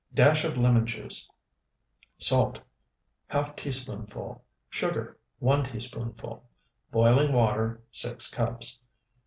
[0.15, 1.29] Dash of lemon juice.
[2.17, 2.59] Salt,
[3.29, 4.43] ½ teaspoonful.
[4.67, 6.43] Sugar, 1 teaspoonful.
[6.91, 8.79] Boiling water, 6 cups.